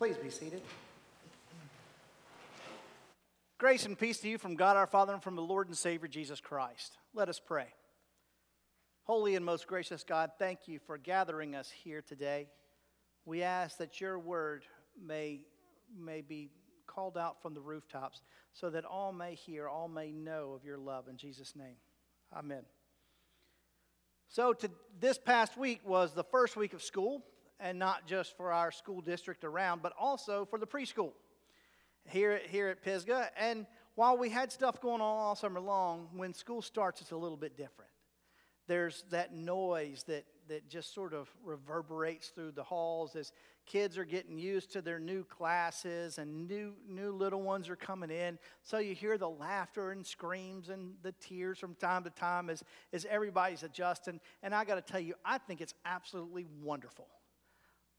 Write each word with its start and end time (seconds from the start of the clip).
Please 0.00 0.16
be 0.16 0.30
seated. 0.30 0.62
Grace 3.58 3.84
and 3.84 3.98
peace 3.98 4.18
to 4.20 4.30
you 4.30 4.38
from 4.38 4.54
God 4.56 4.78
our 4.78 4.86
Father 4.86 5.12
and 5.12 5.22
from 5.22 5.36
the 5.36 5.42
Lord 5.42 5.68
and 5.68 5.76
Savior 5.76 6.08
Jesus 6.08 6.40
Christ. 6.40 6.96
Let 7.12 7.28
us 7.28 7.38
pray. 7.38 7.66
Holy 9.04 9.36
and 9.36 9.44
most 9.44 9.66
gracious 9.66 10.02
God, 10.02 10.30
thank 10.38 10.60
you 10.68 10.78
for 10.78 10.96
gathering 10.96 11.54
us 11.54 11.70
here 11.84 12.00
today. 12.00 12.48
We 13.26 13.42
ask 13.42 13.76
that 13.76 14.00
your 14.00 14.18
word 14.18 14.64
may, 14.98 15.42
may 15.94 16.22
be 16.22 16.48
called 16.86 17.18
out 17.18 17.42
from 17.42 17.52
the 17.52 17.60
rooftops 17.60 18.22
so 18.54 18.70
that 18.70 18.86
all 18.86 19.12
may 19.12 19.34
hear, 19.34 19.68
all 19.68 19.88
may 19.88 20.12
know 20.12 20.54
of 20.54 20.64
your 20.64 20.78
love. 20.78 21.08
In 21.08 21.18
Jesus' 21.18 21.54
name, 21.54 21.76
amen. 22.34 22.62
So, 24.30 24.54
to, 24.54 24.70
this 24.98 25.18
past 25.18 25.58
week 25.58 25.86
was 25.86 26.14
the 26.14 26.24
first 26.24 26.56
week 26.56 26.72
of 26.72 26.80
school, 26.82 27.22
and 27.60 27.78
not 27.78 28.06
just 28.06 28.36
for 28.36 28.52
our 28.52 28.70
school 28.70 29.00
district 29.00 29.44
around, 29.44 29.82
but 29.82 29.92
also 29.98 30.44
for 30.44 30.58
the 30.58 30.66
preschool 30.66 31.12
here, 32.08 32.40
here 32.48 32.68
at 32.68 32.82
Pisgah. 32.82 33.30
And 33.38 33.66
while 33.94 34.16
we 34.16 34.30
had 34.30 34.50
stuff 34.50 34.80
going 34.80 35.00
on 35.00 35.18
all 35.18 35.34
summer 35.34 35.60
long, 35.60 36.08
when 36.14 36.32
school 36.34 36.62
starts, 36.62 37.00
it's 37.00 37.12
a 37.12 37.16
little 37.16 37.36
bit 37.36 37.56
different. 37.56 37.90
There's 38.66 39.04
that 39.10 39.34
noise 39.34 40.04
that, 40.06 40.24
that 40.48 40.68
just 40.68 40.94
sort 40.94 41.12
of 41.12 41.28
reverberates 41.44 42.28
through 42.28 42.52
the 42.52 42.62
halls 42.62 43.16
as 43.16 43.32
kids 43.66 43.98
are 43.98 44.04
getting 44.04 44.38
used 44.38 44.72
to 44.72 44.82
their 44.82 44.98
new 44.98 45.24
classes 45.24 46.18
and 46.18 46.48
new, 46.48 46.74
new 46.88 47.12
little 47.12 47.42
ones 47.42 47.68
are 47.68 47.76
coming 47.76 48.10
in. 48.10 48.38
So 48.62 48.78
you 48.78 48.94
hear 48.94 49.18
the 49.18 49.28
laughter 49.28 49.90
and 49.90 50.06
screams 50.06 50.68
and 50.68 50.94
the 51.02 51.12
tears 51.20 51.58
from 51.58 51.74
time 51.74 52.04
to 52.04 52.10
time 52.10 52.48
as, 52.48 52.62
as 52.92 53.06
everybody's 53.10 53.62
adjusting. 53.62 54.20
And 54.42 54.54
I 54.54 54.64
got 54.64 54.76
to 54.76 54.92
tell 54.92 55.00
you, 55.00 55.14
I 55.24 55.38
think 55.38 55.60
it's 55.60 55.74
absolutely 55.84 56.46
wonderful. 56.62 57.08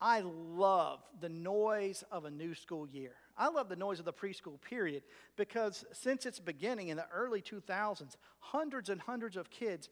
I 0.02 0.22
love 0.22 1.00
the 1.20 1.30
noise 1.30 2.04
of 2.12 2.26
a 2.26 2.32
new 2.32 2.55
school 2.55 2.88
year. 2.88 3.14
I 3.38 3.50
love 3.50 3.70
the 3.70 3.76
noise 3.76 4.00
of 4.00 4.05
the 4.05 4.14
preschool 4.14 4.60
period 4.60 5.04
because 5.38 5.85
since 5.93 6.26
its 6.26 6.40
beginning 6.40 6.88
in 6.88 6.98
the 6.98 7.05
early 7.13 7.41
2000s, 7.41 8.16
hundreds 8.40 8.90
and 8.90 8.99
hundreds 8.99 9.38
of 9.38 9.52
kids, 9.52 9.90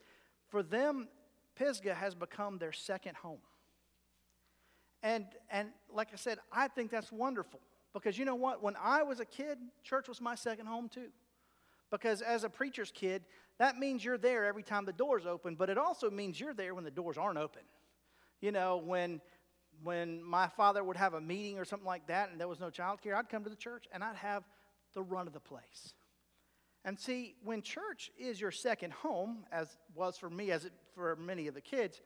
for 0.48 0.64
them, 0.64 1.08
Pisgah 1.56 1.94
has 1.94 2.16
become 2.16 2.58
their 2.58 2.72
second 2.72 3.18
home. 3.18 3.40
And, 5.04 5.26
and 5.52 5.70
like 5.94 6.10
I 6.12 6.16
said, 6.16 6.40
I 6.52 6.68
think 6.68 6.90
that's 6.90 7.12
wonderful 7.12 7.60
because 7.94 8.18
you 8.18 8.26
know 8.26 8.36
what? 8.36 8.64
When 8.64 8.76
I 8.82 9.04
was 9.04 9.20
a 9.20 9.26
kid, 9.26 9.60
church 9.84 10.08
was 10.08 10.20
my 10.20 10.36
second 10.36 10.66
home 10.66 10.90
too. 10.90 11.10
Because 11.92 12.22
as 12.22 12.44
a 12.44 12.50
preacher's 12.50 12.92
kid, 12.92 13.24
that 13.58 13.78
means 13.78 14.04
you're 14.04 14.18
there 14.18 14.46
every 14.46 14.64
time 14.64 14.86
the 14.86 14.94
doors 14.94 15.26
open, 15.26 15.56
but 15.56 15.70
it 15.70 15.78
also 15.78 16.10
means 16.10 16.40
you're 16.40 16.54
there 16.54 16.74
when 16.74 16.84
the 16.84 16.92
doors 16.92 17.18
aren't 17.18 17.38
open. 17.38 17.62
You 18.42 18.52
know, 18.52 18.78
when 18.78 19.22
when 19.84 20.24
my 20.24 20.48
father 20.48 20.84
would 20.84 20.98
have 20.98 21.14
a 21.14 21.22
meeting 21.22 21.58
or 21.58 21.66
something 21.66 21.88
like 21.88 22.08
that 22.08 22.32
and 22.32 22.40
there 22.40 22.48
was 22.48 22.60
no 22.60 22.70
childcare, 22.70 23.16
I'd 23.16 23.30
come 23.30 23.44
to 23.44 23.50
the 23.50 23.56
church 23.56 23.86
and 23.92 24.04
I'd 24.04 24.16
have 24.18 24.44
the 24.94 25.02
run 25.02 25.28
of 25.28 25.34
the 25.34 25.40
place. 25.40 25.94
And 26.86 26.98
see, 26.98 27.36
when 27.44 27.62
church 27.62 28.12
is 28.18 28.40
your 28.40 28.52
second 28.52 28.94
home, 28.94 29.46
as 29.52 29.78
was 29.96 30.18
for 30.18 30.30
me, 30.30 30.52
as 30.52 30.66
it 30.66 30.74
for 30.96 31.16
many 31.16 31.48
of 31.48 31.54
the 31.54 31.62
kids, 31.62 32.02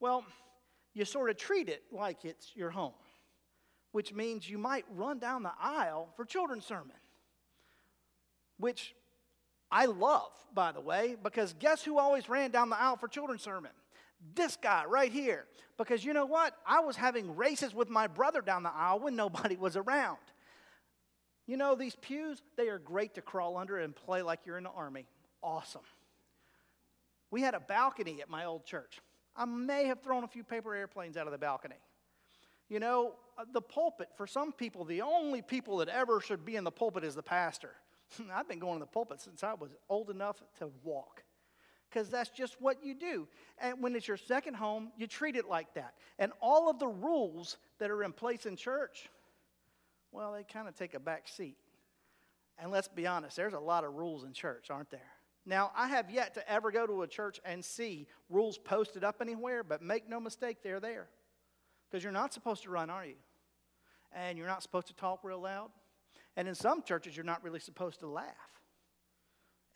well, 0.00 0.24
you 0.94 1.04
sort 1.04 1.30
of 1.30 1.36
treat 1.36 1.68
it 1.68 1.82
like 1.90 2.24
it's 2.24 2.54
your 2.54 2.70
home, 2.70 2.92
which 3.92 4.12
means 4.12 4.48
you 4.48 4.58
might 4.58 4.84
run 4.94 5.18
down 5.18 5.42
the 5.42 5.52
aisle 5.60 6.08
for 6.16 6.24
children's 6.24 6.64
sermon, 6.64 6.96
which 8.58 8.94
I 9.70 9.86
love, 9.86 10.32
by 10.54 10.72
the 10.72 10.80
way, 10.80 11.16
because 11.20 11.54
guess 11.58 11.82
who 11.82 11.98
always 11.98 12.28
ran 12.28 12.50
down 12.50 12.68
the 12.70 12.80
aisle 12.80 12.96
for 12.96 13.08
children's 13.08 13.42
sermon? 13.42 13.72
This 14.34 14.56
guy 14.56 14.84
right 14.84 15.12
here. 15.12 15.46
Because 15.78 16.04
you 16.04 16.12
know 16.12 16.26
what? 16.26 16.54
I 16.66 16.80
was 16.80 16.96
having 16.96 17.36
races 17.36 17.74
with 17.74 17.88
my 17.88 18.06
brother 18.06 18.40
down 18.40 18.62
the 18.62 18.72
aisle 18.72 19.00
when 19.00 19.16
nobody 19.24 19.56
was 19.56 19.76
around. 19.76 20.18
You 21.46 21.56
know, 21.56 21.74
these 21.74 21.96
pews, 21.96 22.40
they 22.56 22.68
are 22.68 22.78
great 22.78 23.14
to 23.14 23.22
crawl 23.22 23.56
under 23.56 23.78
and 23.78 23.94
play 23.94 24.22
like 24.22 24.40
you're 24.46 24.58
in 24.58 24.64
the 24.64 24.70
army. 24.70 25.06
Awesome. 25.42 25.82
We 27.30 27.40
had 27.40 27.54
a 27.54 27.60
balcony 27.60 28.20
at 28.22 28.30
my 28.30 28.44
old 28.44 28.64
church. 28.64 29.00
I 29.34 29.44
may 29.44 29.86
have 29.86 30.00
thrown 30.02 30.24
a 30.24 30.28
few 30.28 30.44
paper 30.44 30.74
airplanes 30.74 31.16
out 31.16 31.26
of 31.26 31.32
the 31.32 31.38
balcony. 31.38 31.80
You 32.68 32.78
know, 32.78 33.14
uh, 33.36 33.44
the 33.52 33.60
pulpit, 33.60 34.08
for 34.16 34.26
some 34.26 34.52
people, 34.52 34.84
the 34.84 35.02
only 35.02 35.42
people 35.42 35.78
that 35.78 35.88
ever 35.88 36.20
should 36.20 36.44
be 36.44 36.56
in 36.56 36.64
the 36.64 36.70
pulpit 36.70 37.02
is 37.02 37.14
the 37.14 37.22
pastor. 37.22 37.70
I've 38.32 38.48
been 38.48 38.58
going 38.58 38.74
to 38.74 38.80
the 38.80 38.86
pulpit 38.86 39.20
since 39.20 39.42
I 39.42 39.54
was 39.54 39.74
old 39.88 40.10
enough 40.10 40.42
to 40.58 40.70
walk 40.84 41.24
because 41.92 42.08
that's 42.08 42.30
just 42.30 42.60
what 42.60 42.82
you 42.82 42.94
do. 42.94 43.28
And 43.58 43.82
when 43.82 43.94
it's 43.94 44.08
your 44.08 44.16
second 44.16 44.54
home, 44.54 44.90
you 44.96 45.06
treat 45.06 45.36
it 45.36 45.48
like 45.48 45.74
that. 45.74 45.94
And 46.18 46.32
all 46.40 46.70
of 46.70 46.78
the 46.78 46.88
rules 46.88 47.58
that 47.78 47.90
are 47.90 48.02
in 48.02 48.12
place 48.12 48.46
in 48.46 48.56
church, 48.56 49.08
well, 50.10 50.32
they 50.32 50.44
kind 50.44 50.68
of 50.68 50.74
take 50.74 50.94
a 50.94 51.00
back 51.00 51.28
seat. 51.28 51.56
And 52.58 52.70
let's 52.70 52.88
be 52.88 53.06
honest, 53.06 53.36
there's 53.36 53.54
a 53.54 53.58
lot 53.58 53.84
of 53.84 53.94
rules 53.94 54.24
in 54.24 54.32
church, 54.32 54.70
aren't 54.70 54.90
there? 54.90 55.00
Now, 55.44 55.72
I 55.74 55.88
have 55.88 56.10
yet 56.10 56.34
to 56.34 56.50
ever 56.50 56.70
go 56.70 56.86
to 56.86 57.02
a 57.02 57.08
church 57.08 57.40
and 57.44 57.64
see 57.64 58.06
rules 58.30 58.58
posted 58.58 59.04
up 59.04 59.16
anywhere, 59.20 59.64
but 59.64 59.82
make 59.82 60.08
no 60.08 60.20
mistake, 60.20 60.58
they're 60.62 60.80
there. 60.80 61.08
Because 61.90 62.02
you're 62.02 62.12
not 62.12 62.32
supposed 62.32 62.62
to 62.62 62.70
run, 62.70 62.90
are 62.90 63.04
you? 63.04 63.16
And 64.12 64.38
you're 64.38 64.46
not 64.46 64.62
supposed 64.62 64.86
to 64.86 64.94
talk 64.94 65.20
real 65.24 65.40
loud. 65.40 65.70
And 66.36 66.46
in 66.46 66.54
some 66.54 66.82
churches, 66.82 67.16
you're 67.16 67.24
not 67.24 67.42
really 67.42 67.60
supposed 67.60 68.00
to 68.00 68.06
laugh 68.06 68.61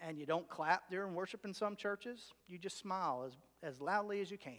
and 0.00 0.18
you 0.18 0.26
don't 0.26 0.48
clap 0.48 0.90
during 0.90 1.14
worship 1.14 1.44
in 1.44 1.54
some 1.54 1.76
churches, 1.76 2.32
you 2.48 2.58
just 2.58 2.78
smile 2.78 3.24
as, 3.26 3.36
as 3.62 3.80
loudly 3.80 4.20
as 4.20 4.30
you 4.30 4.38
can. 4.38 4.54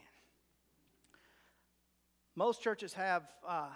Most 2.35 2.61
churches 2.61 2.93
have 2.93 3.23
uh, 3.47 3.69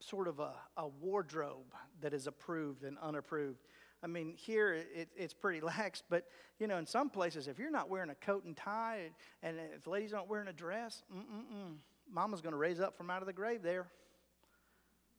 sort 0.00 0.28
of 0.28 0.40
a, 0.40 0.52
a, 0.76 0.88
wardrobe 0.88 1.74
that 2.00 2.12
is 2.12 2.26
approved 2.26 2.84
and 2.84 2.98
unapproved. 3.02 3.60
I 4.02 4.06
mean, 4.06 4.34
here 4.36 4.74
it, 4.74 5.08
it's 5.16 5.32
pretty 5.32 5.60
lax, 5.62 6.02
but 6.08 6.26
you 6.58 6.66
know, 6.66 6.76
in 6.76 6.86
some 6.86 7.08
places, 7.08 7.48
if 7.48 7.58
you're 7.58 7.70
not 7.70 7.88
wearing 7.88 8.10
a 8.10 8.14
coat 8.14 8.44
and 8.44 8.56
tie, 8.56 9.10
and 9.42 9.56
if 9.74 9.86
ladies 9.86 10.12
aren't 10.12 10.28
wearing 10.28 10.48
a 10.48 10.52
dress, 10.52 11.04
mm-mm-mm, 11.14 11.76
mama's 12.12 12.40
going 12.40 12.52
to 12.52 12.58
raise 12.58 12.80
up 12.80 12.96
from 12.96 13.10
out 13.10 13.22
of 13.22 13.26
the 13.26 13.32
grave 13.32 13.62
there. 13.62 13.86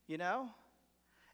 You 0.08 0.18
know, 0.18 0.50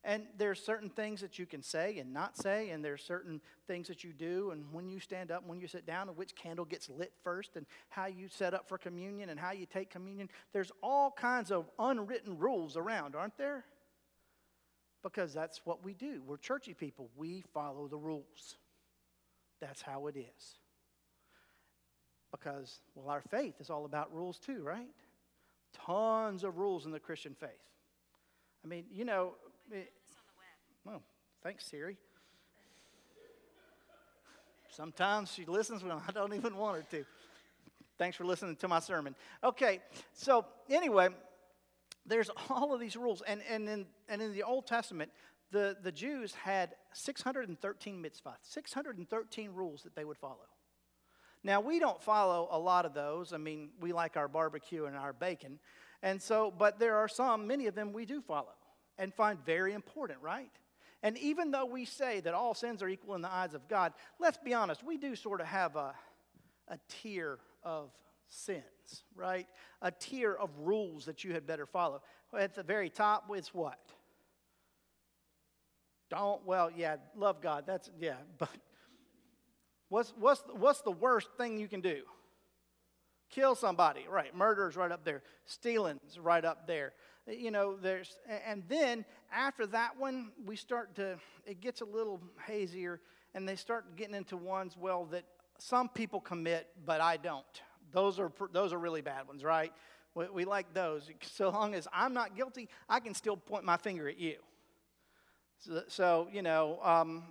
and 0.04 0.24
there's 0.38 0.64
certain 0.64 0.90
things 0.90 1.20
that 1.22 1.38
you 1.38 1.46
can 1.46 1.62
say 1.62 2.00
and 2.00 2.14
not 2.14 2.38
say, 2.38 2.70
and 2.70 2.84
there's 2.84 3.04
certain 3.04 3.42
things 3.68 3.88
that 3.90 4.04
you 4.04 4.14
do, 4.14 4.52
and 4.52 4.64
when 4.72 4.90
you 4.90 5.00
stand 5.00 5.30
up, 5.30 5.42
and 5.42 5.50
when 5.50 5.60
you 5.60 5.68
sit 5.68 5.86
down, 5.86 6.08
and 6.08 6.18
which 6.18 6.36
candle 6.36 6.64
gets 6.66 6.90
lit 6.90 7.12
first, 7.24 7.58
and 7.58 7.66
how 7.90 8.06
you 8.06 8.28
set 8.30 8.54
up 8.54 8.68
for 8.70 8.78
communion, 8.78 9.30
and 9.30 9.40
how 9.40 9.52
you 9.52 9.66
take 9.66 9.90
communion. 9.90 10.30
There's 10.54 10.72
all 10.82 11.12
kinds 11.12 11.52
of 11.52 11.70
unwritten 11.78 12.38
rules 12.38 12.78
around, 12.78 13.16
aren't 13.16 13.38
there? 13.38 13.66
Because 15.04 15.34
that's 15.34 15.62
what 15.66 15.84
we 15.84 15.94
do. 15.94 16.22
We're 16.26 16.38
churchy 16.38 16.74
people. 16.74 17.10
We 17.18 17.44
follow 17.54 17.88
the 17.88 17.98
rules. 17.98 18.58
That's 19.60 19.82
how 19.82 20.08
it 20.08 20.16
is. 20.16 20.58
Because, 22.32 22.80
well, 22.96 23.10
our 23.10 23.22
faith 23.22 23.56
is 23.60 23.70
all 23.70 23.86
about 23.86 24.14
rules 24.14 24.40
too, 24.40 24.62
right? 24.62 24.88
Tons 25.86 26.44
of 26.44 26.58
rules 26.58 26.86
in 26.86 26.92
the 26.92 27.00
Christian 27.00 27.36
faith. 27.38 27.50
I 28.64 28.68
mean, 28.68 28.86
you 28.92 29.06
know, 29.06 29.34
it, 29.72 29.92
well, 30.86 31.02
thanks, 31.44 31.66
Siri. 31.66 31.98
Sometimes 34.70 35.34
she 35.34 35.46
listens 35.46 35.84
when 35.84 35.92
I 35.92 36.12
don't 36.14 36.34
even 36.34 36.56
want 36.56 36.78
her 36.78 36.86
to. 36.92 37.06
Thanks 37.98 38.16
for 38.16 38.24
listening 38.24 38.56
to 38.58 38.68
my 38.68 38.80
sermon. 38.80 39.16
Okay, 39.44 39.82
so 40.14 40.46
anyway, 40.70 41.10
there's 42.06 42.30
all 42.50 42.74
of 42.74 42.80
these 42.80 42.96
rules. 42.96 43.22
And, 43.28 43.42
and, 43.50 43.68
in, 43.68 43.86
and 44.08 44.22
in 44.22 44.34
the 44.34 44.44
Old 44.44 44.68
Testament, 44.68 45.12
the, 45.52 45.76
the 45.82 45.92
Jews 45.92 46.34
had 46.34 46.76
613 46.94 48.02
mitzvahs, 48.02 48.38
613 48.44 49.52
rules 49.52 49.84
that 49.84 49.96
they 49.96 50.06
would 50.06 50.18
follow. 50.18 50.38
Now, 51.44 51.62
we 51.62 51.80
don't 51.80 52.02
follow 52.02 52.48
a 52.52 52.60
lot 52.60 52.86
of 52.86 52.94
those. 52.94 53.34
I 53.34 53.38
mean, 53.38 53.70
we 53.80 53.94
like 53.94 54.18
our 54.18 54.28
barbecue 54.28 54.86
and 54.86 54.96
our 54.96 55.14
bacon. 55.14 55.60
And 56.04 56.22
so, 56.22 56.54
but 56.58 56.80
there 56.80 56.98
are 56.98 57.08
some, 57.08 57.48
many 57.48 57.68
of 57.68 57.76
them 57.76 57.94
we 57.94 58.06
do 58.06 58.22
follow 58.22 58.54
and 59.00 59.14
find 59.14 59.44
very 59.44 59.74
important, 59.74 60.20
right? 60.22 60.52
And 61.02 61.18
even 61.18 61.50
though 61.50 61.66
we 61.66 61.86
say 61.86 62.20
that 62.20 62.34
all 62.34 62.54
sins 62.54 62.84
are 62.84 62.90
equal 62.90 63.16
in 63.16 63.22
the 63.22 63.34
eyes 63.34 63.54
of 63.54 63.68
God, 63.70 63.94
let's 64.20 64.38
be 64.38 64.54
honest, 64.54 64.84
we 64.84 64.98
do 64.98 65.16
sort 65.16 65.40
of 65.40 65.48
have 65.48 65.78
a, 65.78 65.96
a 66.68 66.78
tier 66.90 67.40
of 67.64 67.90
sins, 68.28 69.04
right? 69.16 69.48
A 69.82 69.92
tier 69.92 70.34
of 70.34 70.50
rules 70.60 71.06
that 71.06 71.24
you 71.24 71.32
had 71.32 71.48
better 71.48 71.66
follow. 71.66 72.02
At 72.38 72.54
the 72.54 72.64
very 72.64 72.90
top 72.90 73.26
is 73.36 73.48
what? 73.54 73.80
Don't, 76.10 76.46
well, 76.46 76.70
yeah, 76.76 76.98
love 77.16 77.42
God. 77.42 77.64
That's, 77.66 77.90
yeah, 78.00 78.16
but 78.38 78.50
what's, 79.88 80.14
what's, 80.20 80.44
what's 80.54 80.82
the 80.82 80.92
worst 80.92 81.30
thing 81.38 81.58
you 81.58 81.70
can 81.70 81.80
do? 81.80 82.02
Kill 83.30 83.56
somebody, 83.56 84.06
right? 84.10 84.36
Murder's 84.36 84.76
right 84.76 84.92
up 84.92 85.06
there. 85.06 85.22
Stealing's 85.46 86.20
right 86.20 86.44
up 86.44 86.68
there 86.68 86.94
you 87.38 87.52
know, 87.52 87.76
there's, 87.76 88.18
and 88.46 88.64
then 88.68 89.06
after 89.32 89.66
that 89.68 89.98
one, 89.98 90.32
we 90.46 90.56
start 90.56 90.96
to, 90.96 91.18
it 91.46 91.62
gets 91.62 91.82
a 91.82 91.86
little 91.86 92.22
hazier, 92.48 93.00
and 93.34 93.48
they 93.48 93.56
start 93.56 93.96
getting 93.96 94.16
into 94.16 94.38
ones, 94.38 94.76
well, 94.80 95.06
that 95.06 95.24
some 95.58 95.90
people 95.90 96.20
commit, 96.20 96.68
but 96.86 97.02
I 97.02 97.18
don't. 97.18 97.46
Those 97.92 98.20
are, 98.20 98.32
those 98.52 98.74
are 98.74 98.80
really 98.80 99.02
bad 99.02 99.28
ones, 99.28 99.44
right? 99.44 99.72
We, 100.16 100.30
we 100.30 100.46
like 100.46 100.74
those. 100.74 101.10
So 101.22 101.50
long 101.50 101.76
as 101.76 101.88
I'm 101.94 102.14
not 102.14 102.36
guilty, 102.36 102.70
I 102.88 103.00
can 103.00 103.14
still 103.14 103.38
point 103.38 103.64
my 103.64 103.78
finger 103.78 104.08
at 104.08 104.20
you. 104.20 104.38
So, 105.60 105.84
so 105.88 106.28
you 106.32 106.42
know, 106.42 106.80
um, 106.82 107.24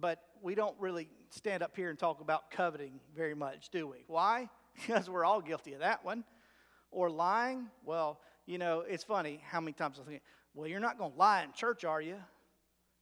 but 0.00 0.20
we 0.42 0.54
don't 0.54 0.76
really 0.78 1.08
stand 1.30 1.62
up 1.62 1.74
here 1.74 1.90
and 1.90 1.98
talk 1.98 2.20
about 2.20 2.50
coveting 2.50 3.00
very 3.14 3.34
much, 3.34 3.70
do 3.70 3.86
we? 3.86 4.04
Why? 4.06 4.48
Because 4.86 5.08
we're 5.08 5.24
all 5.24 5.40
guilty 5.40 5.72
of 5.72 5.80
that 5.80 6.04
one. 6.04 6.22
Or 6.90 7.08
lying? 7.08 7.68
Well, 7.86 8.20
you 8.46 8.58
know, 8.58 8.84
it's 8.88 9.04
funny 9.04 9.40
how 9.48 9.60
many 9.60 9.72
times 9.72 10.00
I 10.00 10.08
think, 10.08 10.22
well, 10.54 10.66
you're 10.66 10.80
not 10.80 10.98
going 10.98 11.12
to 11.12 11.18
lie 11.18 11.42
in 11.42 11.52
church, 11.52 11.84
are 11.84 12.00
you? 12.00 12.16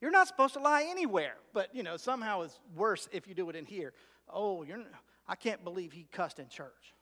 You're 0.00 0.10
not 0.10 0.28
supposed 0.28 0.54
to 0.54 0.60
lie 0.60 0.86
anywhere, 0.88 1.36
but 1.52 1.74
you 1.74 1.82
know, 1.82 1.96
somehow 1.96 2.42
it's 2.42 2.58
worse 2.74 3.08
if 3.12 3.28
you 3.28 3.34
do 3.34 3.48
it 3.50 3.56
in 3.56 3.64
here. 3.64 3.92
Oh, 4.28 4.62
you're, 4.62 4.82
I 5.28 5.34
can't 5.36 5.62
believe 5.64 5.92
he 5.92 6.06
cussed 6.10 6.38
in 6.38 6.48
church. 6.48 6.94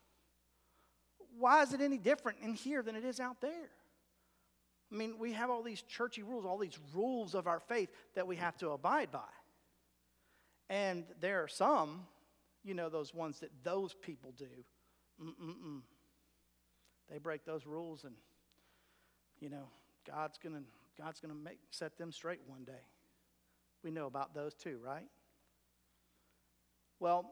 Why 1.37 1.63
is 1.63 1.73
it 1.73 1.81
any 1.81 1.97
different 1.97 2.39
in 2.41 2.53
here 2.53 2.83
than 2.83 2.95
it 2.95 3.03
is 3.03 3.19
out 3.19 3.41
there? 3.41 3.69
I 4.91 4.95
mean, 4.95 5.15
we 5.17 5.33
have 5.33 5.49
all 5.49 5.63
these 5.63 5.81
churchy 5.81 6.21
rules, 6.21 6.45
all 6.45 6.59
these 6.59 6.77
rules 6.93 7.33
of 7.33 7.47
our 7.47 7.59
faith 7.59 7.89
that 8.15 8.27
we 8.27 8.35
have 8.35 8.55
to 8.57 8.69
abide 8.69 9.11
by. 9.11 9.21
And 10.69 11.05
there 11.19 11.43
are 11.43 11.47
some, 11.47 12.05
you 12.63 12.75
know, 12.75 12.89
those 12.89 13.13
ones 13.13 13.39
that 13.39 13.49
those 13.63 13.95
people 13.95 14.33
do. 14.37 14.45
Mm-mm-mm. 15.21 15.81
They 17.13 17.19
break 17.19 17.45
those 17.45 17.67
rules, 17.67 18.05
and, 18.05 18.15
you 19.39 19.51
know, 19.51 19.69
God's 20.07 20.39
to 20.39 20.63
God's 20.97 21.19
to 21.31 21.39
make 21.39 21.59
set 21.69 21.95
them 21.99 22.11
straight 22.11 22.39
one 22.47 22.63
day. 22.63 22.87
We 23.83 23.91
know 23.91 24.07
about 24.07 24.33
those 24.33 24.55
too, 24.55 24.79
right? 24.83 25.05
Well, 26.99 27.31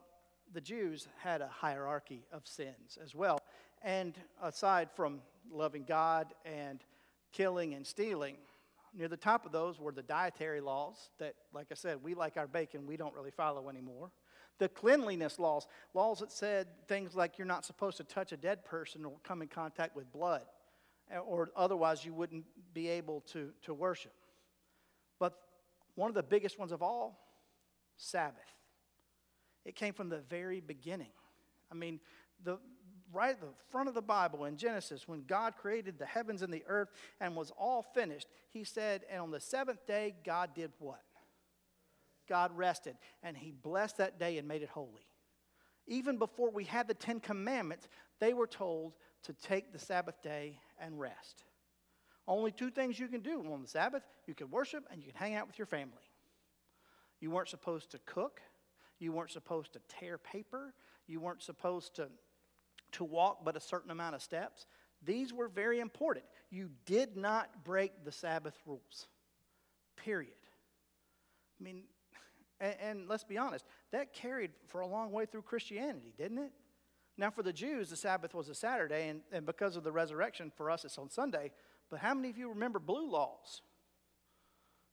the 0.53 0.61
Jews 0.61 1.07
had 1.17 1.41
a 1.41 1.47
hierarchy 1.47 2.25
of 2.31 2.45
sins 2.45 2.99
as 3.03 3.15
well. 3.15 3.39
And 3.81 4.13
aside 4.43 4.89
from 4.95 5.21
loving 5.51 5.85
God 5.87 6.27
and 6.45 6.83
killing 7.31 7.73
and 7.73 7.85
stealing, 7.85 8.37
near 8.93 9.07
the 9.07 9.17
top 9.17 9.47
of 9.47 9.51
those 9.51 9.79
were 9.79 9.91
the 9.91 10.03
dietary 10.03 10.61
laws 10.61 11.09
that, 11.17 11.33
like 11.53 11.67
I 11.71 11.75
said, 11.75 12.03
we 12.03 12.13
like 12.13 12.37
our 12.37 12.47
bacon, 12.47 12.85
we 12.85 12.97
don't 12.97 13.15
really 13.15 13.31
follow 13.31 13.67
anymore. 13.67 14.11
The 14.61 14.69
cleanliness 14.69 15.39
laws, 15.39 15.65
laws 15.95 16.19
that 16.19 16.31
said 16.31 16.67
things 16.87 17.15
like 17.15 17.39
you're 17.39 17.47
not 17.47 17.65
supposed 17.65 17.97
to 17.97 18.03
touch 18.03 18.31
a 18.31 18.37
dead 18.37 18.63
person 18.63 19.03
or 19.03 19.13
come 19.23 19.41
in 19.41 19.47
contact 19.47 19.95
with 19.95 20.11
blood, 20.13 20.43
eh, 21.09 21.17
or 21.17 21.49
otherwise 21.55 22.05
you 22.05 22.13
wouldn't 22.13 22.45
be 22.71 22.87
able 22.87 23.21
to, 23.21 23.49
to 23.63 23.73
worship. 23.73 24.13
But 25.17 25.33
one 25.95 26.09
of 26.09 26.13
the 26.13 26.21
biggest 26.21 26.59
ones 26.59 26.71
of 26.71 26.83
all, 26.83 27.17
Sabbath. 27.97 28.37
It 29.65 29.75
came 29.75 29.95
from 29.95 30.09
the 30.09 30.19
very 30.19 30.59
beginning. 30.59 31.09
I 31.71 31.73
mean, 31.73 31.99
the, 32.43 32.59
right 33.11 33.31
at 33.31 33.41
the 33.41 33.47
front 33.71 33.89
of 33.89 33.95
the 33.95 34.01
Bible 34.03 34.45
in 34.45 34.57
Genesis, 34.57 35.07
when 35.07 35.23
God 35.23 35.55
created 35.57 35.97
the 35.97 36.05
heavens 36.05 36.43
and 36.43 36.53
the 36.53 36.63
earth 36.67 36.89
and 37.19 37.35
was 37.35 37.51
all 37.57 37.81
finished, 37.95 38.27
he 38.51 38.63
said, 38.63 39.05
and 39.09 39.21
on 39.21 39.31
the 39.31 39.39
seventh 39.39 39.87
day, 39.87 40.13
God 40.23 40.51
did 40.53 40.69
what? 40.77 41.01
God 42.27 42.55
rested, 42.55 42.95
and 43.23 43.35
he 43.35 43.51
blessed 43.51 43.97
that 43.97 44.19
day 44.19 44.37
and 44.37 44.47
made 44.47 44.61
it 44.61 44.69
holy. 44.69 45.07
Even 45.87 46.17
before 46.17 46.51
we 46.51 46.63
had 46.63 46.87
the 46.87 46.93
Ten 46.93 47.19
Commandments, 47.19 47.87
they 48.19 48.33
were 48.33 48.47
told 48.47 48.93
to 49.23 49.33
take 49.33 49.71
the 49.71 49.79
Sabbath 49.79 50.21
day 50.21 50.59
and 50.79 50.99
rest. 50.99 51.43
Only 52.27 52.51
two 52.51 52.69
things 52.69 52.99
you 52.99 53.07
can 53.07 53.21
do 53.21 53.43
on 53.51 53.61
the 53.61 53.67
Sabbath 53.67 54.03
you 54.25 54.33
can 54.33 54.49
worship 54.49 54.85
and 54.91 55.01
you 55.01 55.11
can 55.11 55.19
hang 55.19 55.35
out 55.35 55.47
with 55.47 55.57
your 55.57 55.65
family. 55.65 56.09
You 57.19 57.31
weren't 57.31 57.49
supposed 57.49 57.91
to 57.91 57.99
cook, 58.05 58.41
you 58.99 59.11
weren't 59.11 59.31
supposed 59.31 59.73
to 59.73 59.81
tear 59.87 60.17
paper, 60.17 60.73
you 61.07 61.19
weren't 61.19 61.41
supposed 61.41 61.95
to 61.95 62.07
to 62.93 63.03
walk 63.03 63.43
but 63.43 63.55
a 63.55 63.59
certain 63.59 63.91
amount 63.91 64.15
of 64.15 64.21
steps. 64.21 64.65
These 65.03 65.33
were 65.33 65.47
very 65.47 65.79
important. 65.79 66.25
You 66.49 66.69
did 66.85 67.17
not 67.17 67.63
break 67.63 68.03
the 68.03 68.11
Sabbath 68.11 68.55
rules, 68.65 69.07
period. 69.95 70.33
I 71.59 71.63
mean, 71.63 71.83
and, 72.61 72.75
and, 72.81 73.09
let's 73.09 73.25
be 73.25 73.37
honest, 73.37 73.65
that 73.91 74.13
carried 74.13 74.51
for 74.67 74.81
a 74.81 74.87
long 74.87 75.11
way 75.11 75.25
through 75.25 75.41
Christianity, 75.41 76.13
didn't 76.17 76.37
it? 76.37 76.51
Now, 77.17 77.29
for 77.29 77.43
the 77.43 77.51
Jews, 77.51 77.89
the 77.89 77.97
Sabbath 77.97 78.33
was 78.33 78.47
a 78.47 78.55
Saturday, 78.55 79.09
and, 79.09 79.21
and 79.33 79.45
because 79.45 79.75
of 79.75 79.83
the 79.83 79.91
resurrection, 79.91 80.51
for 80.55 80.71
us, 80.71 80.85
it's 80.85 80.97
on 80.97 81.09
Sunday. 81.09 81.51
But 81.89 81.99
how 81.99 82.13
many 82.13 82.29
of 82.29 82.37
you 82.37 82.47
remember 82.49 82.79
blue 82.79 83.09
laws? 83.09 83.61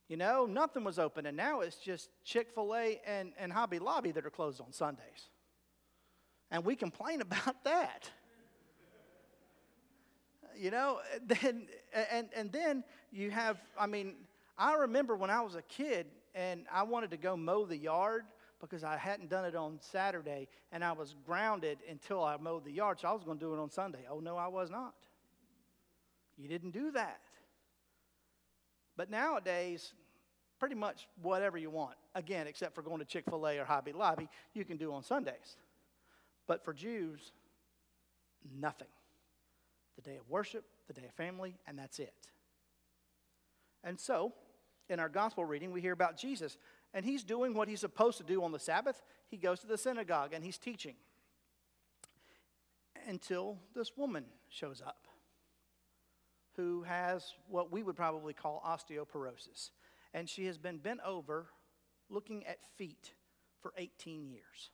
You 0.09 0.17
know, 0.17 0.45
nothing 0.45 0.83
was 0.83 0.99
open, 0.99 1.25
and 1.25 1.37
now 1.37 1.61
it's 1.61 1.77
just 1.77 2.09
Chick 2.25 2.49
fil 2.53 2.75
A 2.75 2.99
and, 3.05 3.31
and 3.39 3.53
Hobby 3.53 3.79
Lobby 3.79 4.11
that 4.11 4.25
are 4.25 4.31
closed 4.31 4.59
on 4.59 4.73
Sundays 4.73 5.29
and 6.51 6.65
we 6.65 6.75
complain 6.75 7.21
about 7.21 7.63
that. 7.63 8.09
You 10.57 10.71
know, 10.71 10.99
then 11.25 11.67
and 12.11 12.29
and 12.35 12.51
then 12.51 12.83
you 13.11 13.31
have 13.31 13.57
I 13.79 13.87
mean, 13.87 14.15
I 14.57 14.75
remember 14.75 15.15
when 15.15 15.29
I 15.29 15.41
was 15.41 15.55
a 15.55 15.61
kid 15.63 16.07
and 16.39 16.65
I 16.71 16.83
wanted 16.83 17.11
to 17.11 17.17
go 17.17 17.35
mow 17.35 17.65
the 17.65 17.75
yard 17.75 18.23
because 18.61 18.83
I 18.83 18.95
hadn't 18.95 19.29
done 19.29 19.43
it 19.43 19.55
on 19.55 19.77
Saturday 19.81 20.47
and 20.71 20.83
I 20.85 20.93
was 20.93 21.15
grounded 21.25 21.79
until 21.89 22.23
I 22.23 22.37
mowed 22.37 22.63
the 22.63 22.71
yard, 22.71 22.99
so 23.01 23.09
I 23.09 23.11
was 23.11 23.25
going 23.25 23.37
to 23.37 23.45
do 23.45 23.53
it 23.53 23.59
on 23.59 23.69
Sunday. 23.69 24.05
Oh 24.09 24.21
no, 24.21 24.37
I 24.37 24.47
was 24.47 24.69
not. 24.69 24.93
You 26.37 26.47
didn't 26.47 26.71
do 26.71 26.91
that. 26.91 27.19
But 28.95 29.09
nowadays, 29.09 29.93
pretty 30.59 30.75
much 30.75 31.09
whatever 31.21 31.57
you 31.57 31.69
want, 31.69 31.95
again, 32.15 32.47
except 32.47 32.73
for 32.73 32.81
going 32.81 32.99
to 32.99 33.05
Chick 33.05 33.25
fil 33.29 33.45
A 33.45 33.59
or 33.59 33.65
Hobby 33.65 33.91
Lobby, 33.91 34.29
you 34.53 34.63
can 34.63 34.77
do 34.77 34.93
on 34.93 35.03
Sundays. 35.03 35.57
But 36.47 36.63
for 36.63 36.73
Jews, 36.73 37.33
nothing. 38.57 38.87
The 39.97 40.01
day 40.03 40.15
of 40.15 40.29
worship, 40.29 40.63
the 40.87 40.93
day 40.93 41.05
of 41.05 41.13
family, 41.15 41.57
and 41.67 41.77
that's 41.77 41.99
it. 41.99 42.13
And 43.83 43.99
so, 43.99 44.33
in 44.89 44.99
our 44.99 45.09
gospel 45.09 45.45
reading, 45.45 45.71
we 45.71 45.81
hear 45.81 45.93
about 45.93 46.17
Jesus, 46.17 46.57
and 46.93 47.05
he's 47.05 47.23
doing 47.23 47.53
what 47.53 47.67
he's 47.67 47.79
supposed 47.79 48.17
to 48.17 48.23
do 48.23 48.43
on 48.43 48.51
the 48.51 48.59
Sabbath. 48.59 49.01
He 49.27 49.37
goes 49.37 49.59
to 49.59 49.67
the 49.67 49.77
synagogue 49.77 50.33
and 50.33 50.43
he's 50.43 50.57
teaching 50.57 50.95
until 53.07 53.57
this 53.75 53.95
woman 53.95 54.25
shows 54.49 54.81
up 54.85 55.07
who 56.55 56.83
has 56.83 57.35
what 57.47 57.71
we 57.71 57.83
would 57.83 57.95
probably 57.95 58.33
call 58.33 58.61
osteoporosis. 58.65 59.69
And 60.13 60.27
she 60.27 60.45
has 60.47 60.57
been 60.57 60.77
bent 60.77 60.99
over 61.05 61.45
looking 62.09 62.45
at 62.47 62.57
feet 62.75 63.13
for 63.61 63.71
18 63.77 64.25
years. 64.25 64.71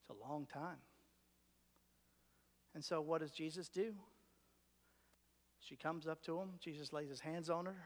It's 0.00 0.10
a 0.10 0.28
long 0.28 0.46
time. 0.46 0.78
And 2.74 2.84
so, 2.84 3.00
what 3.00 3.20
does 3.20 3.32
Jesus 3.32 3.68
do? 3.68 3.94
She 5.58 5.76
comes 5.76 6.06
up 6.06 6.22
to 6.22 6.38
him, 6.38 6.50
Jesus 6.60 6.92
lays 6.92 7.08
his 7.08 7.20
hands 7.20 7.50
on 7.50 7.66
her 7.66 7.76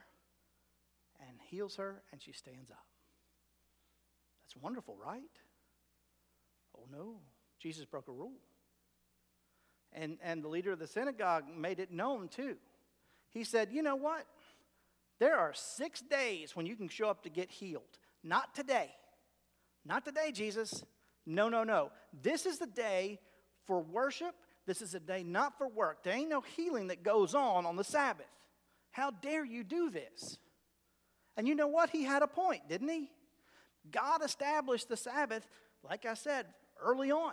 heals 1.51 1.77
her, 1.77 2.03
and 2.13 2.23
she 2.23 2.33
stands 2.33 2.71
up. 2.71 2.87
That's 4.45 4.63
wonderful, 4.63 4.97
right? 5.05 5.21
Oh 6.77 6.87
no, 6.91 7.17
Jesus 7.59 7.85
broke 7.85 8.09
a 8.09 8.13
rule. 8.13 8.33
And, 9.93 10.19
and 10.23 10.43
the 10.43 10.49
leader 10.49 10.73
of 10.73 10.79
the 10.79 10.87
synagogue 10.87 11.45
made 11.55 11.81
it 11.81 11.91
known 11.91 12.29
too. 12.29 12.57
He 13.31 13.45
said, 13.45 13.71
You 13.73 13.83
know 13.83 13.97
what? 13.97 14.25
There 15.19 15.37
are 15.37 15.53
six 15.55 16.01
days 16.01 16.57
when 16.57 16.67
you 16.67 16.77
can 16.77 16.89
show 16.89 17.09
up 17.09 17.25
to 17.25 17.29
get 17.29 17.51
healed. 17.51 17.99
Not 18.23 18.55
today. 18.55 18.91
Not 19.85 20.05
today, 20.05 20.31
Jesus. 20.33 20.85
No, 21.27 21.49
no, 21.49 21.65
no. 21.65 21.91
This 22.23 22.47
is 22.47 22.59
the 22.59 22.67
day 22.67 23.19
for 23.67 23.81
worship. 23.81 24.35
This 24.67 24.83
is 24.83 24.95
a 24.95 25.01
day 25.01 25.23
not 25.23 25.59
for 25.59 25.69
work. 25.69 26.03
There 26.03 26.15
ain't 26.15 26.31
no 26.31 26.41
healing 26.41 26.89
that 26.89 27.03
goes 27.03 27.35
on 27.35 27.67
on 27.67 27.77
the 27.77 27.85
Sabbath. 27.85 28.27
How 28.91 29.11
dare 29.11 29.45
you 29.45 29.65
do 29.65 29.91
this? 29.91 30.39
And 31.37 31.49
you 31.49 31.55
know 31.55 31.69
what? 31.69 31.91
He 31.91 32.05
had 32.05 32.23
a 32.23 32.27
point, 32.27 32.69
didn't 32.69 32.89
he? 32.89 33.11
God 33.91 34.23
established 34.25 34.89
the 34.89 34.97
Sabbath, 34.97 35.47
like 35.89 36.05
I 36.07 36.15
said, 36.15 36.47
early 36.83 37.11
on. 37.11 37.33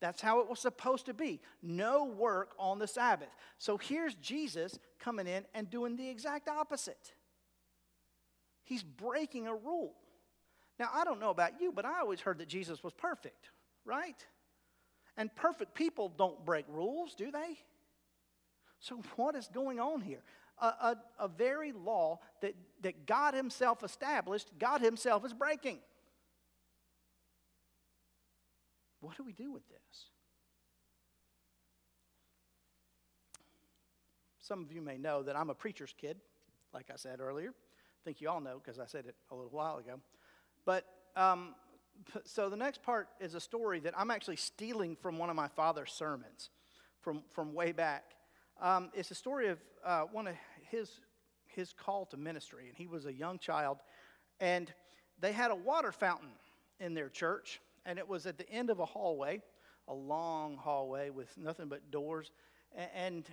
That's 0.00 0.20
how 0.20 0.40
it 0.40 0.48
was 0.48 0.58
supposed 0.58 1.06
to 1.06 1.14
be. 1.14 1.40
No 1.62 2.04
work 2.04 2.54
on 2.58 2.78
the 2.78 2.88
Sabbath. 2.88 3.28
So 3.58 3.76
here's 3.76 4.14
Jesus 4.16 4.78
coming 4.98 5.26
in 5.26 5.44
and 5.54 5.70
doing 5.70 5.96
the 5.96 6.08
exact 6.08 6.48
opposite. 6.48 7.14
He's 8.64 8.82
breaking 8.82 9.46
a 9.46 9.54
rule. 9.54 9.94
Now, 10.78 10.88
I 10.92 11.04
don't 11.04 11.20
know 11.20 11.30
about 11.30 11.60
you, 11.60 11.70
but 11.70 11.84
I 11.84 12.00
always 12.00 12.20
heard 12.20 12.38
that 12.38 12.48
Jesus 12.48 12.82
was 12.82 12.92
perfect, 12.92 13.50
right? 13.84 14.26
And 15.16 15.34
perfect 15.36 15.74
people 15.74 16.08
don't 16.08 16.44
break 16.44 16.64
rules, 16.68 17.14
do 17.14 17.30
they? 17.30 17.58
So, 18.82 19.00
what 19.14 19.36
is 19.36 19.48
going 19.48 19.78
on 19.78 20.00
here? 20.00 20.22
A, 20.60 20.66
a, 20.66 20.96
a, 21.20 21.28
very 21.28 21.72
law 21.72 22.18
that, 22.40 22.54
that 22.82 23.06
God 23.06 23.32
Himself 23.32 23.82
established, 23.82 24.50
God 24.58 24.80
Himself 24.80 25.24
is 25.24 25.32
breaking. 25.32 25.78
What 29.00 29.16
do 29.16 29.22
we 29.22 29.32
do 29.32 29.50
with 29.50 29.66
this? 29.68 30.06
Some 34.40 34.62
of 34.62 34.72
you 34.72 34.82
may 34.82 34.98
know 34.98 35.22
that 35.22 35.36
I'm 35.36 35.48
a 35.48 35.54
preacher's 35.54 35.94
kid, 35.96 36.16
like 36.74 36.86
I 36.92 36.96
said 36.96 37.20
earlier. 37.20 37.50
I 37.50 38.00
think 38.04 38.20
you 38.20 38.28
all 38.28 38.40
know 38.40 38.60
because 38.62 38.80
I 38.80 38.86
said 38.86 39.06
it 39.06 39.14
a 39.30 39.34
little 39.34 39.50
while 39.50 39.78
ago. 39.78 40.00
But 40.64 40.84
um, 41.16 41.54
so 42.24 42.50
the 42.50 42.56
next 42.56 42.82
part 42.82 43.08
is 43.20 43.34
a 43.34 43.40
story 43.40 43.78
that 43.80 43.94
I'm 43.96 44.10
actually 44.10 44.36
stealing 44.36 44.96
from 44.96 45.18
one 45.18 45.30
of 45.30 45.36
my 45.36 45.48
father's 45.48 45.92
sermons. 45.92 46.50
from, 47.00 47.22
from 47.30 47.52
way 47.52 47.72
back. 47.72 48.04
Um, 48.62 48.90
it's 48.94 49.10
a 49.10 49.16
story 49.16 49.48
of 49.48 49.58
uh, 49.84 50.02
one 50.12 50.28
of 50.28 50.36
his, 50.70 50.88
his 51.46 51.72
call 51.72 52.06
to 52.06 52.16
ministry, 52.16 52.68
and 52.68 52.76
he 52.76 52.86
was 52.86 53.06
a 53.06 53.12
young 53.12 53.40
child, 53.40 53.78
and 54.38 54.72
they 55.18 55.32
had 55.32 55.50
a 55.50 55.56
water 55.56 55.90
fountain 55.90 56.30
in 56.78 56.94
their 56.94 57.08
church, 57.08 57.60
and 57.84 57.98
it 57.98 58.08
was 58.08 58.24
at 58.24 58.38
the 58.38 58.48
end 58.48 58.70
of 58.70 58.78
a 58.78 58.84
hallway, 58.84 59.42
a 59.88 59.92
long 59.92 60.56
hallway 60.56 61.10
with 61.10 61.36
nothing 61.36 61.66
but 61.66 61.90
doors, 61.90 62.30
and 62.94 63.28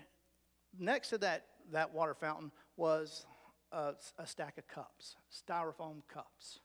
next 0.80 1.10
to 1.10 1.20
that, 1.20 1.46
that 1.72 1.94
water 1.94 2.16
fountain 2.16 2.52
was 2.76 3.28
a, 3.72 3.94
a 4.18 4.26
stack 4.26 4.58
of 4.58 4.68
cups, 4.68 5.16
styrofoam 5.32 6.02
cups. 6.12 6.60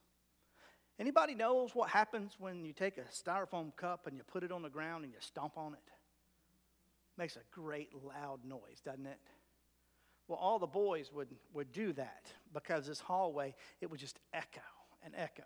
Anybody 0.97 1.35
knows 1.35 1.75
what 1.75 1.91
happens 1.91 2.37
when 2.39 2.65
you 2.65 2.73
take 2.73 2.97
a 2.97 3.01
styrofoam 3.01 3.75
cup 3.75 4.07
and 4.07 4.17
you 4.17 4.23
put 4.23 4.41
it 4.43 4.51
on 4.51 4.63
the 4.63 4.69
ground 4.69 5.03
and 5.03 5.13
you 5.13 5.19
stomp 5.19 5.55
on 5.55 5.73
it? 5.73 5.94
Makes 7.17 7.37
a 7.37 7.41
great 7.51 7.89
loud 7.93 8.43
noise, 8.43 8.81
doesn't 8.83 9.05
it? 9.05 9.19
Well, 10.27 10.39
all 10.39 10.59
the 10.59 10.67
boys 10.67 11.11
would, 11.13 11.29
would 11.53 11.71
do 11.71 11.93
that 11.93 12.25
because 12.53 12.87
this 12.87 12.99
hallway, 12.99 13.53
it 13.79 13.89
would 13.89 13.99
just 13.99 14.19
echo 14.33 14.61
and 15.03 15.13
echo. 15.15 15.43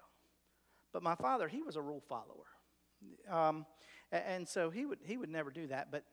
But 0.93 1.03
my 1.03 1.15
father, 1.15 1.47
he 1.47 1.61
was 1.61 1.75
a 1.75 1.81
rule 1.81 2.01
follower. 2.07 2.47
Um, 3.29 3.65
and 4.11 4.47
so 4.47 4.69
he 4.69 4.85
would, 4.85 4.99
he 5.03 5.17
would 5.17 5.29
never 5.29 5.51
do 5.51 5.67
that. 5.67 5.91
But 5.91 6.05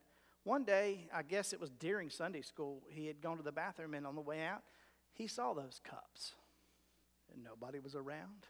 one 0.45 0.65
day, 0.65 1.09
I 1.13 1.23
guess 1.23 1.53
it 1.53 1.61
was 1.61 1.71
during 1.71 2.11
Sunday 2.11 2.43
school, 2.43 2.83
he 2.91 3.07
had 3.07 3.21
gone 3.21 3.37
to 3.37 3.43
the 3.43 3.53
bathroom, 3.53 3.95
and 3.95 4.07
on 4.07 4.15
the 4.15 4.21
way 4.21 4.45
out, 4.45 4.63
he 5.13 5.27
saw 5.27 5.55
those 5.55 5.81
cups. 5.83 6.35
And 7.33 7.43
nobody 7.43 7.81
was 7.81 7.97
around. 7.97 8.47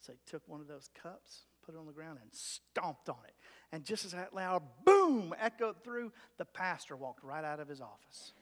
So 0.00 0.12
he 0.12 0.18
took 0.26 0.46
one 0.48 0.60
of 0.60 0.68
those 0.68 0.88
cups, 1.00 1.42
put 1.70 1.76
it 1.76 1.80
on 1.80 1.86
the 1.86 1.92
ground, 1.92 2.18
and 2.20 2.30
stomped 2.32 3.08
on 3.08 3.18
it. 3.26 3.34
And 3.72 3.84
just 3.84 4.04
as 4.04 4.12
that 4.12 4.34
loud 4.34 4.62
boom 4.84 5.34
echoed 5.40 5.82
through, 5.84 6.12
the 6.38 6.44
pastor 6.44 6.96
walked 6.96 7.22
right 7.22 7.44
out 7.44 7.60
of 7.60 7.68
his 7.68 7.80
office. 7.80 8.32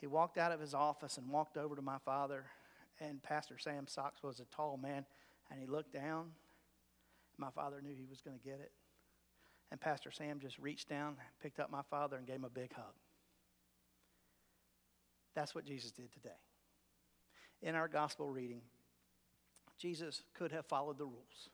He 0.00 0.06
walked 0.06 0.38
out 0.38 0.52
of 0.52 0.60
his 0.60 0.74
office 0.74 1.16
and 1.16 1.28
walked 1.30 1.56
over 1.56 1.74
to 1.74 1.82
my 1.82 1.98
father, 2.04 2.44
and 3.00 3.22
Pastor 3.22 3.58
Sam 3.58 3.86
Socks 3.88 4.22
was 4.22 4.38
a 4.38 4.44
tall 4.54 4.76
man, 4.76 5.04
and 5.50 5.60
he 5.60 5.66
looked 5.66 5.92
down. 5.92 6.30
My 7.38 7.50
father 7.50 7.80
knew 7.82 7.94
he 7.94 8.06
was 8.08 8.20
going 8.20 8.38
to 8.38 8.44
get 8.44 8.60
it. 8.60 8.70
And 9.72 9.80
Pastor 9.80 10.12
Sam 10.12 10.38
just 10.38 10.58
reached 10.58 10.88
down, 10.88 11.16
picked 11.42 11.58
up 11.58 11.70
my 11.70 11.82
father, 11.90 12.16
and 12.16 12.26
gave 12.26 12.36
him 12.36 12.44
a 12.44 12.50
big 12.50 12.72
hug. 12.72 12.94
That's 15.34 15.54
what 15.54 15.64
Jesus 15.64 15.90
did 15.90 16.12
today. 16.12 16.36
In 17.62 17.74
our 17.74 17.88
gospel 17.88 18.30
reading, 18.30 18.60
Jesus 19.84 20.22
could 20.32 20.50
have 20.50 20.64
followed 20.64 20.96
the 20.96 21.04
rules. 21.04 21.50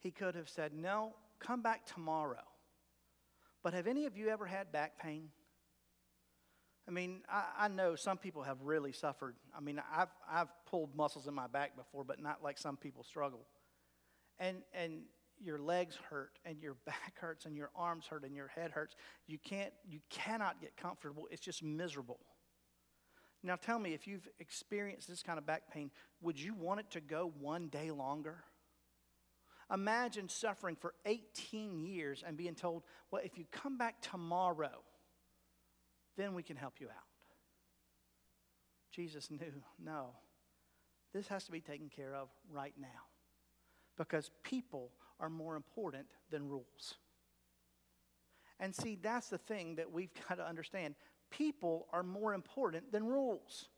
He 0.00 0.10
could 0.10 0.34
have 0.34 0.48
said, 0.48 0.72
No, 0.74 1.14
come 1.38 1.62
back 1.62 1.86
tomorrow. 1.86 2.42
But 3.62 3.74
have 3.74 3.86
any 3.86 4.06
of 4.06 4.16
you 4.16 4.28
ever 4.28 4.44
had 4.44 4.72
back 4.72 5.00
pain? 5.00 5.28
I 6.88 6.90
mean, 6.90 7.20
I, 7.30 7.44
I, 7.56 7.68
know 7.68 7.94
some 7.94 8.18
people 8.18 8.42
have 8.42 8.60
really 8.62 8.90
suffered. 8.90 9.36
I 9.56 9.60
mean, 9.60 9.80
I've, 9.96 10.08
I've 10.28 10.48
pulled 10.68 10.96
muscles 10.96 11.28
in 11.28 11.34
my 11.34 11.46
back 11.46 11.76
before, 11.76 12.02
but 12.02 12.20
not 12.20 12.42
like 12.42 12.58
some 12.58 12.76
people 12.76 13.04
struggle. 13.04 13.46
And, 14.40 14.56
and 14.74 15.02
your 15.40 15.60
legs 15.60 15.96
hurt, 16.10 16.32
and 16.44 16.60
your 16.60 16.74
back 16.86 17.14
hurts, 17.20 17.46
and 17.46 17.56
your 17.56 17.70
arms 17.76 18.06
hurt, 18.06 18.24
and 18.24 18.34
your 18.34 18.48
head 18.48 18.72
hurts. 18.72 18.96
You, 19.28 19.38
can't, 19.38 19.72
you 19.88 20.00
cannot 20.10 20.60
get 20.60 20.76
comfortable. 20.76 21.28
It's 21.30 21.40
just 21.40 21.62
miserable. 21.62 22.18
Now 23.44 23.56
tell 23.56 23.78
me, 23.78 23.92
if 23.92 24.06
you've 24.08 24.26
experienced 24.40 25.06
this 25.06 25.22
kind 25.22 25.38
of 25.38 25.44
back 25.44 25.70
pain, 25.70 25.90
would 26.22 26.40
you 26.40 26.54
want 26.54 26.80
it 26.80 26.90
to 26.92 27.00
go 27.00 27.30
one 27.38 27.68
day 27.68 27.90
longer? 27.90 28.42
Imagine 29.72 30.30
suffering 30.30 30.76
for 30.76 30.94
18 31.04 31.78
years 31.78 32.24
and 32.26 32.38
being 32.38 32.54
told, 32.54 32.84
well, 33.10 33.20
if 33.22 33.36
you 33.36 33.44
come 33.52 33.76
back 33.76 34.00
tomorrow, 34.00 34.82
then 36.16 36.34
we 36.34 36.42
can 36.42 36.56
help 36.56 36.74
you 36.80 36.86
out. 36.86 36.94
Jesus 38.92 39.30
knew, 39.30 39.62
no, 39.82 40.10
this 41.12 41.28
has 41.28 41.44
to 41.44 41.52
be 41.52 41.60
taken 41.60 41.90
care 41.90 42.14
of 42.14 42.28
right 42.50 42.74
now 42.80 43.08
because 43.98 44.30
people 44.42 44.90
are 45.20 45.28
more 45.28 45.56
important 45.56 46.06
than 46.30 46.48
rules. 46.48 46.94
And 48.60 48.74
see, 48.74 48.96
that's 49.00 49.28
the 49.28 49.38
thing 49.38 49.76
that 49.76 49.92
we've 49.92 50.12
got 50.28 50.36
to 50.36 50.46
understand 50.46 50.94
people 51.30 51.86
are 51.92 52.02
more 52.02 52.34
important 52.34 52.92
than 52.92 53.04
rules. 53.04 53.68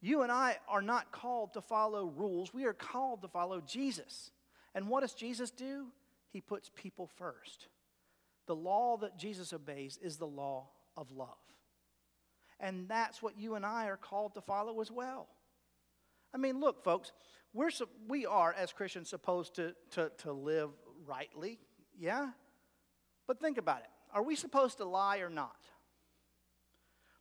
You 0.00 0.22
and 0.22 0.30
I 0.30 0.58
are 0.68 0.82
not 0.82 1.12
called 1.12 1.54
to 1.54 1.62
follow 1.62 2.06
rules, 2.06 2.52
we 2.52 2.64
are 2.64 2.74
called 2.74 3.22
to 3.22 3.28
follow 3.28 3.60
Jesus. 3.60 4.30
And 4.74 4.88
what 4.88 5.00
does 5.00 5.14
Jesus 5.14 5.50
do? 5.50 5.86
He 6.30 6.40
puts 6.40 6.70
people 6.74 7.08
first. 7.16 7.68
The 8.46 8.56
law 8.56 8.96
that 8.98 9.16
Jesus 9.16 9.52
obeys 9.52 9.98
is 10.02 10.16
the 10.16 10.26
law 10.26 10.68
of 10.96 11.10
love. 11.10 11.28
And 12.60 12.88
that's 12.88 13.22
what 13.22 13.38
you 13.38 13.54
and 13.54 13.64
I 13.64 13.86
are 13.86 13.96
called 13.96 14.34
to 14.34 14.40
follow 14.40 14.80
as 14.80 14.90
well. 14.90 15.28
I 16.34 16.38
mean, 16.38 16.60
look, 16.60 16.82
folks, 16.82 17.12
we're, 17.52 17.70
we 18.08 18.26
are, 18.26 18.52
as 18.52 18.72
Christians, 18.72 19.08
supposed 19.08 19.54
to, 19.56 19.74
to, 19.92 20.10
to 20.18 20.32
live 20.32 20.70
rightly, 21.06 21.58
yeah? 21.98 22.30
But 23.26 23.40
think 23.40 23.58
about 23.58 23.80
it. 23.80 23.88
Are 24.12 24.22
we 24.22 24.36
supposed 24.36 24.78
to 24.78 24.84
lie 24.84 25.18
or 25.18 25.30
not? 25.30 25.56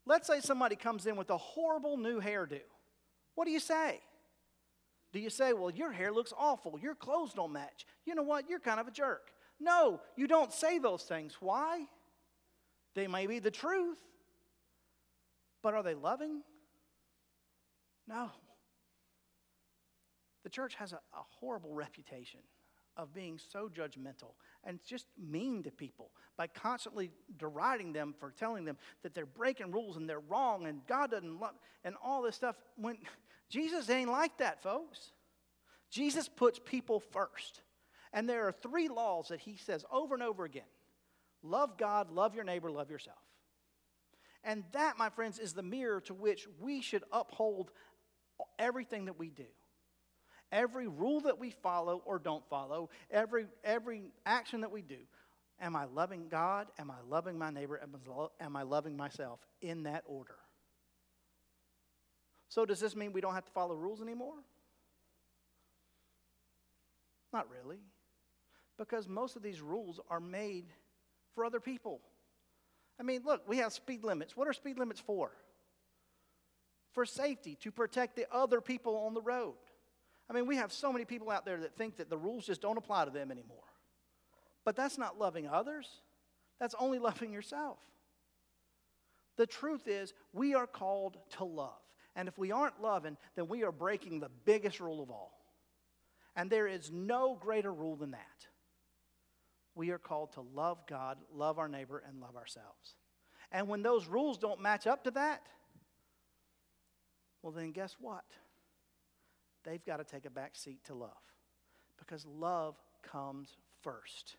Let's 0.06 0.28
say 0.28 0.42
somebody 0.42 0.76
comes 0.76 1.06
in 1.06 1.16
with 1.16 1.30
a 1.30 1.38
horrible 1.38 1.98
new 1.98 2.20
hairdo. 2.20 2.62
What 3.36 3.46
do 3.46 3.52
you 3.52 3.60
say? 3.60 4.02
Do 5.12 5.20
you 5.20 5.30
say, 5.30 5.54
well, 5.54 5.70
your 5.70 5.92
hair 5.92 6.12
looks 6.12 6.34
awful, 6.38 6.80
your 6.82 6.96
clothes 6.96 7.34
don't 7.34 7.54
match? 7.54 7.86
You 8.06 8.16
know 8.16 8.24
what? 8.24 8.50
You're 8.50 8.60
kind 8.60 8.80
of 8.80 8.88
a 8.88 8.92
jerk. 8.92 9.32
No, 9.60 10.02
you 10.16 10.28
don't 10.28 10.52
say 10.52 10.80
those 10.80 11.04
things. 11.04 11.38
Why? 11.40 11.86
They 12.96 13.08
may 13.08 13.28
be 13.28 13.40
the 13.40 13.52
truth, 13.52 14.00
but 15.62 15.74
are 15.74 15.84
they 15.84 15.94
loving? 15.94 16.42
No. 18.08 18.30
The 20.44 20.50
church 20.50 20.76
has 20.76 20.94
a, 20.94 20.98
a 20.98 21.24
horrible 21.40 21.74
reputation 21.74 22.42
of 22.98 23.14
being 23.14 23.40
so 23.52 23.70
judgmental 23.70 24.34
and 24.64 24.80
just 24.86 25.08
mean 25.18 25.64
to 25.64 25.72
people 25.72 26.12
by 26.38 26.48
constantly 26.48 27.12
deriding 27.38 27.94
them 27.94 28.14
for 28.20 28.32
telling 28.32 28.66
them 28.66 28.78
that 29.02 29.14
they're 29.14 29.26
breaking 29.26 29.72
rules 29.72 29.98
and 29.98 30.10
they're 30.10 30.20
wrong 30.20 30.68
and 30.68 30.86
God 30.88 31.12
doesn't 31.12 31.40
love 31.40 31.56
and 31.84 31.96
all 32.04 32.22
this 32.22 32.36
stuff 32.36 32.56
when 32.76 32.98
Jesus 33.50 33.90
ain't 33.90 34.10
like 34.10 34.38
that 34.38 34.62
folks. 34.62 35.12
Jesus 35.90 36.28
puts 36.28 36.60
people 36.60 37.00
first. 37.00 37.62
And 38.14 38.30
there 38.30 38.48
are 38.48 38.52
three 38.52 38.90
laws 38.90 39.30
that 39.30 39.40
he 39.40 39.58
says 39.58 39.84
over 39.92 40.14
and 40.14 40.24
over 40.24 40.46
again. 40.46 40.64
Love 41.42 41.78
God, 41.78 42.12
love 42.12 42.36
your 42.36 42.44
neighbor, 42.44 42.72
love 42.72 42.90
yourself. 42.90 43.18
And 44.44 44.64
that, 44.74 44.98
my 44.98 45.10
friends, 45.10 45.40
is 45.40 45.54
the 45.54 45.64
mirror 45.64 46.02
to 46.02 46.14
which 46.14 46.48
we 46.60 46.82
should 46.82 47.04
uphold 47.12 47.72
everything 48.60 49.06
that 49.06 49.18
we 49.18 49.30
do 49.30 49.46
every 50.54 50.88
rule 50.88 51.20
that 51.22 51.40
we 51.40 51.50
follow 51.50 52.02
or 52.06 52.20
don't 52.20 52.48
follow, 52.50 52.90
every, 53.12 53.48
every 53.64 54.04
action 54.26 54.62
that 54.62 54.72
we 54.72 54.82
do. 54.82 55.00
Am 55.60 55.76
I 55.76 55.86
loving 55.86 56.28
God? 56.30 56.68
Am 56.80 56.90
I 56.90 56.98
loving 57.10 57.38
my 57.38 57.50
neighbor? 57.50 57.82
Am 58.40 58.56
I 58.56 58.64
loving 58.64 58.96
myself 58.96 59.40
in 59.62 59.84
that 59.84 60.04
order? 60.06 60.36
So, 62.50 62.66
does 62.66 62.80
this 62.80 62.96
mean 62.96 63.14
we 63.14 63.22
don't 63.22 63.34
have 63.34 63.46
to 63.46 63.52
follow 63.52 63.76
rules 63.76 64.02
anymore? 64.02 64.36
Not 67.32 67.48
really. 67.50 67.80
Because 68.78 69.08
most 69.08 69.36
of 69.36 69.42
these 69.42 69.60
rules 69.62 70.00
are 70.10 70.20
made 70.20 70.66
for 71.34 71.46
other 71.46 71.60
people. 71.60 72.02
I 73.00 73.04
mean, 73.04 73.22
look, 73.26 73.48
we 73.48 73.58
have 73.58 73.74
speed 73.74 74.04
limits. 74.04 74.38
What 74.38 74.48
are 74.48 74.54
speed 74.54 74.78
limits 74.78 75.00
for? 75.00 75.32
For 76.92 77.06
safety, 77.06 77.58
to 77.62 77.72
protect 77.72 78.16
the 78.16 78.28
other 78.32 78.62
people 78.62 78.98
on 78.98 79.16
the 79.16 79.22
road. 79.22 79.56
I 80.30 80.34
mean, 80.34 80.48
we 80.48 80.56
have 80.56 80.72
so 80.72 80.92
many 80.92 81.06
people 81.06 81.30
out 81.30 81.46
there 81.46 81.60
that 81.60 81.76
think 81.76 81.98
that 81.98 82.10
the 82.10 82.18
rules 82.18 82.46
just 82.46 82.62
don't 82.62 82.78
apply 82.78 83.06
to 83.06 83.12
them 83.12 83.32
anymore. 83.32 83.58
But 84.66 84.76
that's 84.76 84.98
not 84.98 85.20
loving 85.20 85.48
others, 85.48 85.88
that's 86.60 86.76
only 86.80 87.00
loving 87.10 87.32
yourself. 87.32 87.80
The 89.36 89.48
truth 89.48 89.88
is, 89.88 90.14
we 90.32 90.54
are 90.54 90.68
called 90.68 91.18
to 91.38 91.44
love. 91.44 91.80
And 92.16 92.28
if 92.28 92.38
we 92.38 92.52
aren't 92.52 92.82
loving, 92.82 93.18
then 93.36 93.48
we 93.48 93.64
are 93.64 93.72
breaking 93.72 94.20
the 94.20 94.30
biggest 94.46 94.80
rule 94.80 95.02
of 95.02 95.10
all. 95.10 95.40
And 96.36 96.50
there 96.50 96.68
is 96.68 96.92
no 96.92 97.36
greater 97.40 97.74
rule 97.74 97.96
than 97.96 98.12
that. 98.12 98.48
We 99.76 99.90
are 99.90 99.98
called 99.98 100.34
to 100.34 100.42
love 100.42 100.86
God, 100.88 101.18
love 101.34 101.58
our 101.58 101.68
neighbor, 101.68 102.04
and 102.08 102.22
love 102.22 102.36
ourselves. 102.36 102.96
And 103.52 103.68
when 103.68 103.82
those 103.82 104.08
rules 104.08 104.38
don't 104.38 104.62
match 104.62 104.86
up 104.86 105.04
to 105.06 105.12
that, 105.12 105.48
well, 107.42 107.52
then 107.52 107.72
guess 107.72 107.96
what? 108.00 108.24
They've 109.64 109.84
got 109.86 109.98
to 109.98 110.04
take 110.04 110.26
a 110.26 110.30
back 110.30 110.56
seat 110.56 110.84
to 110.86 110.94
love 110.94 111.12
because 111.98 112.26
love 112.26 112.76
comes 113.02 113.58
first. 113.82 114.36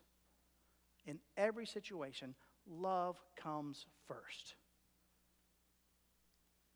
In 1.05 1.19
every 1.37 1.65
situation, 1.65 2.35
love 2.67 3.19
comes 3.35 3.85
first. 4.07 4.55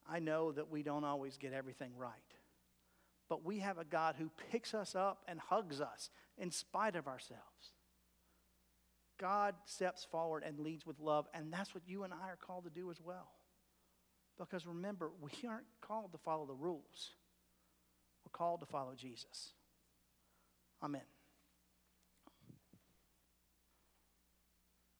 I 0.08 0.20
know 0.20 0.52
that 0.52 0.70
we 0.70 0.84
don't 0.84 1.04
always 1.04 1.38
get 1.38 1.54
everything 1.54 1.92
right, 1.96 2.14
but 3.28 3.46
we 3.46 3.60
have 3.60 3.78
a 3.78 3.86
God 3.86 4.16
who 4.18 4.32
picks 4.52 4.74
us 4.74 4.96
up 4.96 5.24
and 5.28 5.40
hugs 5.40 5.82
us 5.82 6.10
in 6.38 6.52
spite 6.52 6.96
of 6.96 7.08
ourselves. 7.08 7.74
God 9.20 9.56
steps 9.66 10.08
forward 10.10 10.44
and 10.46 10.60
leads 10.60 10.86
with 10.86 11.00
love, 11.00 11.28
and 11.34 11.52
that's 11.52 11.76
what 11.76 11.84
you 11.86 12.04
and 12.04 12.14
I 12.14 12.28
are 12.30 12.38
called 12.38 12.64
to 12.64 12.70
do 12.70 12.90
as 12.90 13.02
well. 13.02 13.30
Because 14.38 14.66
remember, 14.66 15.12
we 15.20 15.48
aren't 15.48 15.68
called 15.82 16.14
to 16.14 16.18
follow 16.18 16.46
the 16.46 16.54
rules, 16.54 17.12
we're 18.26 18.32
called 18.32 18.60
to 18.62 18.66
follow 18.66 18.94
Jesus. 18.96 19.54
Amen. 20.84 21.02